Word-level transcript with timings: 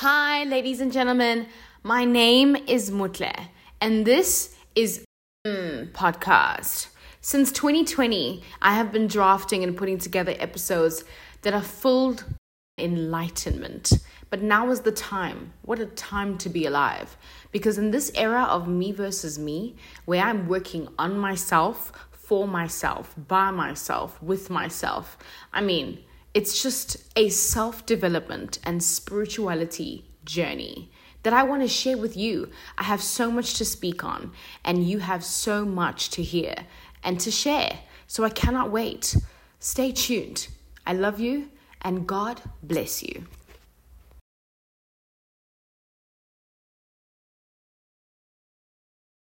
Hi, 0.00 0.44
ladies 0.44 0.80
and 0.80 0.92
gentlemen. 0.92 1.48
My 1.82 2.04
name 2.04 2.54
is 2.68 2.88
Mutle, 2.88 3.32
and 3.80 4.06
this 4.06 4.54
is 4.76 5.04
mm, 5.44 5.90
podcast. 5.90 6.90
Since 7.20 7.50
2020, 7.50 8.44
I 8.62 8.74
have 8.74 8.92
been 8.92 9.08
drafting 9.08 9.64
and 9.64 9.76
putting 9.76 9.98
together 9.98 10.36
episodes 10.38 11.02
that 11.42 11.52
are 11.52 11.62
full 11.62 12.14
enlightenment. 12.78 13.92
But 14.30 14.40
now 14.40 14.70
is 14.70 14.82
the 14.82 14.92
time. 14.92 15.52
What 15.62 15.80
a 15.80 15.86
time 15.86 16.38
to 16.38 16.48
be 16.48 16.64
alive. 16.64 17.16
Because 17.50 17.76
in 17.76 17.90
this 17.90 18.12
era 18.14 18.44
of 18.44 18.68
me 18.68 18.92
versus 18.92 19.36
me, 19.36 19.74
where 20.04 20.22
I'm 20.22 20.46
working 20.46 20.86
on 20.96 21.18
myself, 21.18 21.90
for 22.12 22.46
myself, 22.46 23.16
by 23.26 23.50
myself, 23.50 24.22
with 24.22 24.48
myself, 24.48 25.18
I 25.52 25.60
mean, 25.60 26.04
it's 26.34 26.62
just 26.62 26.96
a 27.16 27.28
self 27.28 27.86
development 27.86 28.58
and 28.64 28.82
spirituality 28.82 30.04
journey 30.24 30.90
that 31.22 31.32
I 31.32 31.42
want 31.42 31.62
to 31.62 31.68
share 31.68 31.96
with 31.96 32.16
you. 32.16 32.50
I 32.76 32.84
have 32.84 33.02
so 33.02 33.30
much 33.30 33.54
to 33.54 33.64
speak 33.64 34.04
on, 34.04 34.32
and 34.64 34.88
you 34.88 34.98
have 35.00 35.24
so 35.24 35.64
much 35.64 36.10
to 36.10 36.22
hear 36.22 36.54
and 37.02 37.18
to 37.20 37.30
share. 37.30 37.80
So 38.06 38.24
I 38.24 38.30
cannot 38.30 38.70
wait. 38.70 39.16
Stay 39.58 39.92
tuned. 39.92 40.48
I 40.86 40.92
love 40.92 41.18
you, 41.18 41.50
and 41.82 42.06
God 42.06 42.40
bless 42.62 43.02
you. 43.02 43.26